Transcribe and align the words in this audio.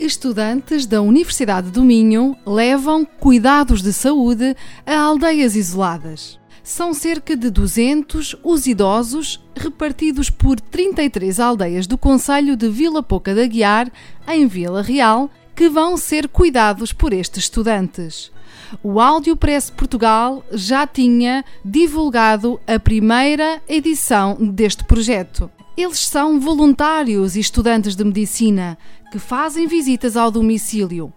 Estudantes 0.00 0.86
da 0.86 1.02
Universidade 1.02 1.70
do 1.70 1.84
Minho 1.84 2.34
levam 2.46 3.04
cuidados 3.04 3.82
de 3.82 3.92
saúde 3.92 4.56
a 4.86 4.98
aldeias 4.98 5.54
isoladas. 5.54 6.40
São 6.62 6.94
cerca 6.94 7.36
de 7.36 7.50
200 7.50 8.34
os 8.42 8.66
idosos 8.66 9.44
repartidos 9.54 10.30
por 10.30 10.58
33 10.58 11.38
aldeias 11.38 11.86
do 11.86 11.98
Conselho 11.98 12.56
de 12.56 12.66
Vila 12.70 13.02
Pouca 13.02 13.34
da 13.34 13.44
Guiar, 13.44 13.92
em 14.26 14.46
Vila 14.46 14.80
Real, 14.80 15.30
que 15.54 15.68
vão 15.68 15.98
ser 15.98 16.28
cuidados 16.28 16.94
por 16.94 17.12
estes 17.12 17.44
estudantes. 17.44 18.32
O 18.82 19.00
Áudio 19.00 19.36
Press 19.36 19.68
Portugal 19.68 20.42
já 20.50 20.86
tinha 20.86 21.44
divulgado 21.62 22.58
a 22.66 22.80
primeira 22.80 23.60
edição 23.68 24.34
deste 24.40 24.82
projeto. 24.82 25.50
Eles 25.82 26.06
são 26.06 26.38
voluntários 26.38 27.36
e 27.36 27.40
estudantes 27.40 27.96
de 27.96 28.04
medicina 28.04 28.76
que 29.10 29.18
fazem 29.18 29.66
visitas 29.66 30.14
ao 30.14 30.30
domicílio. 30.30 31.10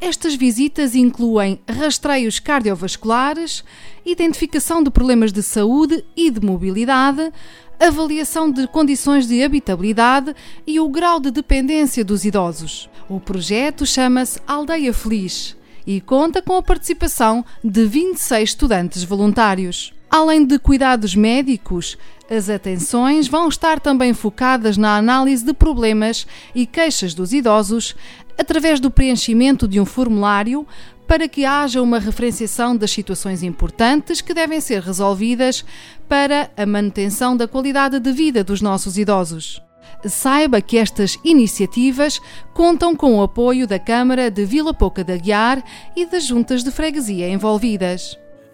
Estas 0.00 0.34
visitas 0.34 0.94
incluem 0.94 1.60
rastreios 1.68 2.40
cardiovasculares, 2.40 3.62
identificação 4.06 4.82
de 4.82 4.90
problemas 4.90 5.32
de 5.32 5.42
saúde 5.42 6.02
e 6.16 6.30
de 6.30 6.40
mobilidade, 6.40 7.30
avaliação 7.78 8.50
de 8.50 8.66
condições 8.68 9.26
de 9.26 9.44
habitabilidade 9.44 10.34
e 10.66 10.80
o 10.80 10.88
grau 10.88 11.20
de 11.20 11.30
dependência 11.30 12.02
dos 12.02 12.24
idosos. 12.24 12.88
O 13.10 13.20
projeto 13.20 13.84
chama-se 13.84 14.40
Aldeia 14.46 14.94
Feliz 14.94 15.54
e 15.86 16.00
conta 16.00 16.40
com 16.40 16.56
a 16.56 16.62
participação 16.62 17.44
de 17.62 17.84
26 17.84 18.48
estudantes 18.48 19.04
voluntários. 19.04 19.92
Além 20.16 20.46
de 20.46 20.58
cuidados 20.58 21.14
médicos, 21.14 21.98
as 22.30 22.48
atenções 22.48 23.28
vão 23.28 23.50
estar 23.50 23.78
também 23.78 24.14
focadas 24.14 24.78
na 24.78 24.96
análise 24.96 25.44
de 25.44 25.52
problemas 25.52 26.26
e 26.54 26.64
queixas 26.64 27.12
dos 27.12 27.34
idosos 27.34 27.94
através 28.38 28.80
do 28.80 28.90
preenchimento 28.90 29.68
de 29.68 29.78
um 29.78 29.84
formulário 29.84 30.66
para 31.06 31.28
que 31.28 31.44
haja 31.44 31.82
uma 31.82 31.98
referenciação 31.98 32.74
das 32.74 32.92
situações 32.92 33.42
importantes 33.42 34.22
que 34.22 34.32
devem 34.32 34.58
ser 34.58 34.80
resolvidas 34.80 35.62
para 36.08 36.50
a 36.56 36.64
manutenção 36.64 37.36
da 37.36 37.46
qualidade 37.46 38.00
de 38.00 38.10
vida 38.10 38.42
dos 38.42 38.62
nossos 38.62 38.96
idosos. 38.96 39.60
Saiba 40.06 40.62
que 40.62 40.78
estas 40.78 41.18
iniciativas 41.22 42.22
contam 42.54 42.96
com 42.96 43.18
o 43.18 43.22
apoio 43.22 43.66
da 43.66 43.78
Câmara 43.78 44.30
de 44.30 44.46
Vila 44.46 44.72
Pouca 44.72 45.04
da 45.04 45.18
Guiar 45.18 45.62
e 45.94 46.06
das 46.06 46.24
juntas 46.24 46.64
de 46.64 46.70
freguesia 46.70 47.28
envolvidas. 47.28 48.16